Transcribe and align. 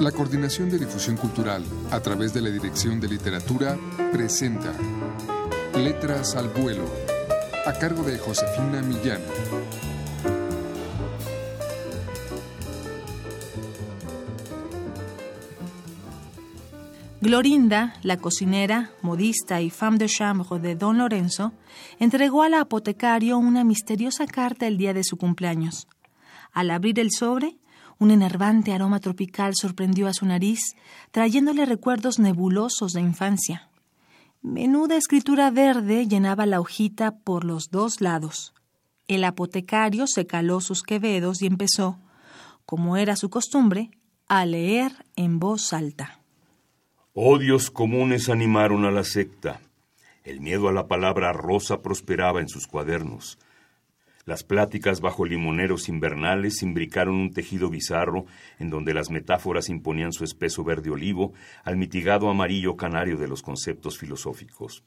La 0.00 0.12
Coordinación 0.12 0.68
de 0.68 0.78
Difusión 0.78 1.16
Cultural, 1.16 1.64
a 1.90 2.00
través 2.00 2.34
de 2.34 2.42
la 2.42 2.50
Dirección 2.50 3.00
de 3.00 3.08
Literatura, 3.08 3.78
presenta 4.12 4.74
Letras 5.74 6.36
al 6.36 6.50
Vuelo, 6.50 6.84
a 7.64 7.72
cargo 7.72 8.02
de 8.02 8.18
Josefina 8.18 8.82
Millán. 8.82 9.22
Glorinda, 17.22 17.94
la 18.02 18.18
cocinera, 18.18 18.90
modista 19.00 19.62
y 19.62 19.70
femme 19.70 19.96
de 19.96 20.08
chambre 20.08 20.58
de 20.60 20.76
don 20.76 20.98
Lorenzo, 20.98 21.54
entregó 21.98 22.42
al 22.42 22.52
apotecario 22.52 23.38
una 23.38 23.64
misteriosa 23.64 24.26
carta 24.26 24.66
el 24.66 24.76
día 24.76 24.92
de 24.92 25.04
su 25.04 25.16
cumpleaños. 25.16 25.88
Al 26.52 26.70
abrir 26.70 27.00
el 27.00 27.10
sobre, 27.10 27.56
un 27.98 28.10
enervante 28.10 28.72
aroma 28.72 29.00
tropical 29.00 29.54
sorprendió 29.54 30.06
a 30.06 30.12
su 30.12 30.26
nariz, 30.26 30.60
trayéndole 31.10 31.64
recuerdos 31.64 32.18
nebulosos 32.18 32.92
de 32.92 33.00
infancia. 33.00 33.70
Menuda 34.42 34.96
escritura 34.96 35.50
verde 35.50 36.06
llenaba 36.06 36.46
la 36.46 36.60
hojita 36.60 37.18
por 37.18 37.44
los 37.44 37.70
dos 37.70 38.00
lados. 38.00 38.54
El 39.08 39.24
apotecario 39.24 40.06
se 40.06 40.26
caló 40.26 40.60
sus 40.60 40.82
quevedos 40.82 41.42
y 41.42 41.46
empezó, 41.46 41.98
como 42.64 42.96
era 42.96 43.16
su 43.16 43.30
costumbre, 43.30 43.90
a 44.28 44.44
leer 44.44 44.92
en 45.14 45.38
voz 45.38 45.72
alta. 45.72 46.20
Odios 47.14 47.70
comunes 47.70 48.28
animaron 48.28 48.84
a 48.84 48.90
la 48.90 49.04
secta. 49.04 49.60
El 50.22 50.40
miedo 50.40 50.68
a 50.68 50.72
la 50.72 50.86
palabra 50.86 51.32
rosa 51.32 51.80
prosperaba 51.80 52.40
en 52.40 52.48
sus 52.48 52.66
cuadernos. 52.66 53.38
Las 54.26 54.42
pláticas 54.42 55.00
bajo 55.00 55.24
limoneros 55.24 55.88
invernales 55.88 56.60
imbricaron 56.64 57.14
un 57.14 57.32
tejido 57.32 57.70
bizarro 57.70 58.26
en 58.58 58.70
donde 58.70 58.92
las 58.92 59.08
metáforas 59.08 59.68
imponían 59.68 60.12
su 60.12 60.24
espeso 60.24 60.64
verde 60.64 60.90
olivo 60.90 61.32
al 61.62 61.76
mitigado 61.76 62.28
amarillo 62.28 62.76
canario 62.76 63.18
de 63.18 63.28
los 63.28 63.40
conceptos 63.40 63.98
filosóficos. 63.98 64.82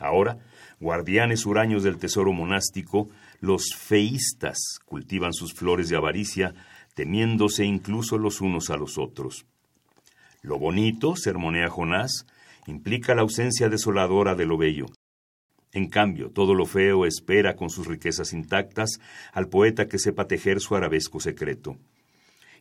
Ahora, 0.00 0.38
guardianes 0.80 1.46
huraños 1.46 1.84
del 1.84 1.98
tesoro 1.98 2.32
monástico, 2.32 3.08
los 3.40 3.72
feístas 3.72 4.58
cultivan 4.84 5.32
sus 5.32 5.54
flores 5.54 5.88
de 5.88 5.96
avaricia, 5.96 6.52
temiéndose 6.94 7.64
incluso 7.64 8.18
los 8.18 8.40
unos 8.40 8.70
a 8.70 8.76
los 8.76 8.98
otros. 8.98 9.46
Lo 10.42 10.58
bonito, 10.58 11.14
sermonea 11.14 11.70
Jonás, 11.70 12.26
implica 12.66 13.14
la 13.14 13.22
ausencia 13.22 13.68
desoladora 13.68 14.34
de 14.34 14.44
lo 14.46 14.58
bello. 14.58 14.86
En 15.76 15.88
cambio, 15.88 16.30
todo 16.30 16.54
lo 16.54 16.64
feo 16.64 17.04
espera 17.04 17.54
con 17.54 17.68
sus 17.68 17.86
riquezas 17.86 18.32
intactas 18.32 18.98
al 19.34 19.50
poeta 19.50 19.88
que 19.88 19.98
sepa 19.98 20.26
tejer 20.26 20.58
su 20.60 20.74
arabesco 20.74 21.20
secreto. 21.20 21.76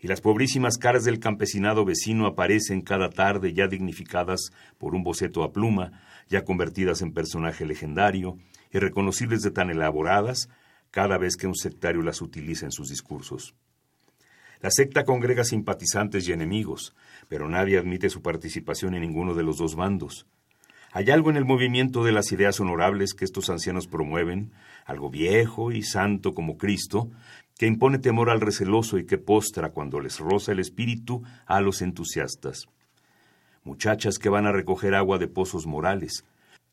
Y 0.00 0.08
las 0.08 0.20
pobrísimas 0.20 0.78
caras 0.78 1.04
del 1.04 1.20
campesinado 1.20 1.84
vecino 1.84 2.26
aparecen 2.26 2.80
cada 2.80 3.10
tarde 3.10 3.52
ya 3.52 3.68
dignificadas 3.68 4.50
por 4.78 4.96
un 4.96 5.04
boceto 5.04 5.44
a 5.44 5.52
pluma, 5.52 5.92
ya 6.28 6.42
convertidas 6.42 7.02
en 7.02 7.12
personaje 7.12 7.64
legendario 7.64 8.36
y 8.72 8.80
reconocibles 8.80 9.42
de 9.42 9.52
tan 9.52 9.70
elaboradas 9.70 10.48
cada 10.90 11.16
vez 11.16 11.36
que 11.36 11.46
un 11.46 11.54
sectario 11.54 12.02
las 12.02 12.20
utiliza 12.20 12.66
en 12.66 12.72
sus 12.72 12.88
discursos. 12.88 13.54
La 14.60 14.72
secta 14.72 15.04
congrega 15.04 15.44
simpatizantes 15.44 16.26
y 16.26 16.32
enemigos, 16.32 16.96
pero 17.28 17.48
nadie 17.48 17.78
admite 17.78 18.10
su 18.10 18.22
participación 18.22 18.96
en 18.96 19.02
ninguno 19.02 19.34
de 19.34 19.44
los 19.44 19.58
dos 19.58 19.76
bandos. 19.76 20.26
Hay 20.96 21.10
algo 21.10 21.28
en 21.28 21.36
el 21.36 21.44
movimiento 21.44 22.04
de 22.04 22.12
las 22.12 22.30
ideas 22.30 22.60
honorables 22.60 23.14
que 23.14 23.24
estos 23.24 23.50
ancianos 23.50 23.88
promueven, 23.88 24.52
algo 24.86 25.10
viejo 25.10 25.72
y 25.72 25.82
santo 25.82 26.34
como 26.34 26.56
Cristo, 26.56 27.10
que 27.58 27.66
impone 27.66 27.98
temor 27.98 28.30
al 28.30 28.40
receloso 28.40 28.96
y 28.96 29.04
que 29.04 29.18
postra 29.18 29.70
cuando 29.70 29.98
les 29.98 30.20
roza 30.20 30.52
el 30.52 30.60
espíritu 30.60 31.24
a 31.46 31.60
los 31.60 31.82
entusiastas. 31.82 32.68
Muchachas 33.64 34.20
que 34.20 34.28
van 34.28 34.46
a 34.46 34.52
recoger 34.52 34.94
agua 34.94 35.18
de 35.18 35.26
pozos 35.26 35.66
morales, 35.66 36.24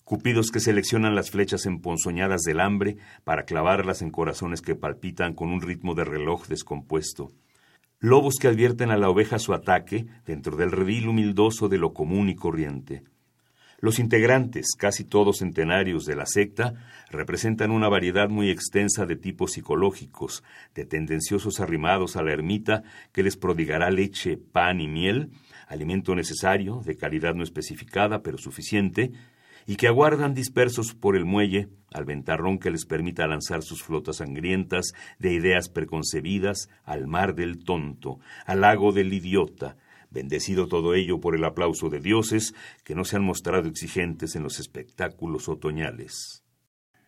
cupidos 0.04 0.52
que 0.52 0.60
seleccionan 0.60 1.16
las 1.16 1.32
flechas 1.32 1.66
emponzoñadas 1.66 2.42
del 2.42 2.60
hambre 2.60 2.98
para 3.24 3.46
clavarlas 3.46 4.04
en 4.04 4.12
corazones 4.12 4.62
que 4.62 4.76
palpitan 4.76 5.34
con 5.34 5.50
un 5.50 5.64
ritmo 5.64 5.96
de 5.96 6.04
reloj 6.04 6.46
descompuesto, 6.46 7.32
lobos 7.98 8.36
que 8.40 8.50
advierten 8.50 8.92
a 8.92 8.98
la 8.98 9.10
oveja 9.10 9.40
su 9.40 9.56
ataque 9.56 10.06
dentro 10.28 10.58
del 10.58 10.72
redil 10.72 11.08
humildoso 11.08 11.70
de 11.70 11.80
lo 11.80 11.92
común 11.94 12.30
y 12.30 12.36
corriente. 12.36 13.02
Los 13.82 13.98
integrantes, 13.98 14.76
casi 14.78 15.04
todos 15.04 15.40
centenarios 15.40 16.06
de 16.06 16.16
la 16.16 16.28
secta, 16.28 16.76
representan 17.10 17.72
una 17.72 17.90
variedad 17.90 18.30
muy 18.30 18.52
extensa 18.52 19.08
de 19.08 19.16
tipos 19.16 19.54
psicológicos, 19.54 20.44
de 20.76 20.86
tendenciosos 20.86 21.60
arrimados 21.60 22.16
a 22.16 22.22
la 22.22 22.32
ermita 22.32 22.84
que 23.12 23.24
les 23.24 23.38
prodigará 23.38 23.90
leche, 23.90 24.38
pan 24.38 24.82
y 24.82 24.88
miel, 24.88 25.32
alimento 25.68 26.14
necesario, 26.14 26.84
de 26.86 26.96
calidad 26.96 27.34
no 27.34 27.42
especificada 27.42 28.22
pero 28.22 28.38
suficiente, 28.38 29.14
y 29.66 29.78
que 29.78 29.88
aguardan 29.88 30.36
dispersos 30.36 30.94
por 30.94 31.16
el 31.16 31.26
muelle 31.26 31.68
al 31.92 32.06
ventarrón 32.06 32.60
que 32.60 32.70
les 32.70 32.86
permita 32.86 33.26
lanzar 33.26 33.64
sus 33.64 33.82
flotas 33.82 34.18
sangrientas 34.18 34.94
de 35.18 35.34
ideas 35.34 35.70
preconcebidas 35.70 36.70
al 36.84 37.08
mar 37.08 37.34
del 37.34 37.64
tonto, 37.64 38.20
al 38.46 38.62
lago 38.62 38.92
del 38.92 39.12
idiota, 39.12 39.76
bendecido 40.12 40.68
todo 40.68 40.94
ello 40.94 41.20
por 41.20 41.36
el 41.36 41.44
aplauso 41.44 41.90
de 41.90 42.00
dioses 42.00 42.54
que 42.84 42.94
no 42.94 43.06
se 43.06 43.16
han 43.16 43.24
mostrado 43.24 43.68
exigentes 43.68 44.36
en 44.36 44.44
los 44.44 44.60
espectáculos 44.60 45.50
otoñales. 45.50 46.44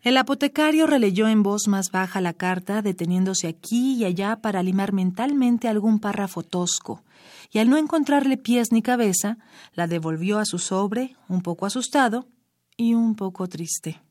El 0.02 0.18
apotecario 0.18 0.86
releyó 0.86 1.28
en 1.28 1.42
voz 1.42 1.66
más 1.66 1.90
baja 1.90 2.20
la 2.20 2.34
carta, 2.34 2.82
deteniéndose 2.82 3.48
aquí 3.48 3.94
y 3.94 4.04
allá 4.04 4.36
para 4.36 4.62
limar 4.62 4.92
mentalmente 4.92 5.66
algún 5.66 5.98
párrafo 5.98 6.42
tosco, 6.42 7.02
y 7.50 7.58
al 7.58 7.70
no 7.70 7.78
encontrarle 7.78 8.36
pies 8.36 8.70
ni 8.70 8.82
cabeza, 8.82 9.38
la 9.72 9.86
devolvió 9.86 10.38
a 10.38 10.44
su 10.44 10.58
sobre, 10.58 11.16
un 11.28 11.40
poco 11.40 11.64
asustado 11.64 12.26
y 12.76 12.92
un 12.92 13.14
poco 13.14 13.48
triste. 13.48 14.02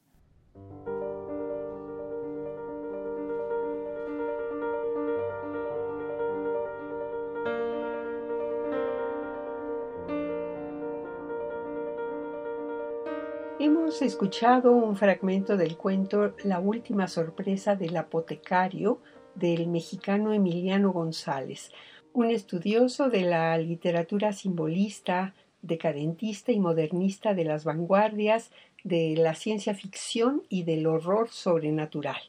Hemos 13.66 14.02
escuchado 14.02 14.74
un 14.74 14.98
fragmento 14.98 15.56
del 15.56 15.78
cuento 15.78 16.36
La 16.44 16.60
última 16.60 17.08
sorpresa 17.08 17.78
del 17.78 17.96
apotecario 17.96 19.00
del 19.36 19.70
mexicano 19.70 20.34
Emiliano 20.34 20.92
González, 20.92 21.72
un 22.12 22.30
estudioso 22.30 23.10
de 23.10 23.22
la 23.22 23.58
literatura 23.58 24.34
simbolista, 24.34 25.34
decadentista 25.62 26.52
y 26.52 26.60
modernista 26.60 27.34
de 27.34 27.46
las 27.46 27.64
vanguardias 27.64 28.52
de 28.84 29.16
la 29.16 29.34
ciencia 29.34 29.74
ficción 29.74 30.44
y 30.50 30.64
del 30.64 30.86
horror 30.86 31.30
sobrenatural. 31.30 32.20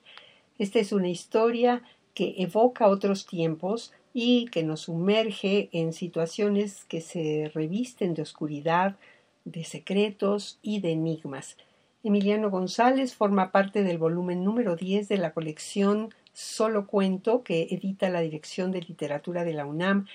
Esta 0.60 0.78
es 0.78 0.92
una 0.92 1.08
historia 1.08 1.82
que 2.14 2.36
evoca 2.38 2.86
otros 2.86 3.26
tiempos 3.26 3.92
y 4.12 4.44
que 4.52 4.62
nos 4.62 4.82
sumerge 4.82 5.68
en 5.72 5.92
situaciones 5.94 6.84
que 6.84 7.00
se 7.00 7.50
revisten 7.52 8.14
de 8.14 8.22
oscuridad, 8.22 8.94
de 9.44 9.64
secretos 9.64 10.58
y 10.62 10.80
de 10.80 10.92
enigmas. 10.92 11.56
Emiliano 12.02 12.50
González 12.50 13.14
forma 13.14 13.50
parte 13.50 13.82
del 13.82 13.98
volumen 13.98 14.44
número 14.44 14.76
10 14.76 15.08
de 15.08 15.18
la 15.18 15.32
colección 15.32 16.14
Solo 16.32 16.86
Cuento 16.86 17.42
que 17.42 17.62
edita 17.70 18.10
la 18.10 18.20
Dirección 18.20 18.72
de 18.72 18.82
Literatura 18.82 19.44
de 19.44 19.54
la 19.54 19.64
UNAM 19.64 20.06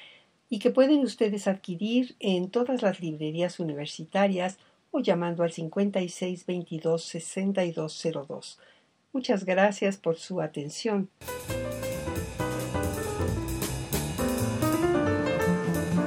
y 0.50 0.60
que 0.60 0.72
pueden 0.72 1.00
ustedes 1.00 1.48
adquirir 1.48 2.16
en 2.20 2.50
todas 2.50 2.82
las 2.82 3.00
librerías 3.00 3.60
universitarias 3.60 4.58
o 4.92 5.00
llamando 5.00 5.44
al 5.44 5.52
5622 5.52 7.04
6202. 7.04 8.60
Muchas 9.14 9.46
gracias 9.46 9.98
por 9.98 10.18
su 10.18 10.42
atención. 10.42 11.10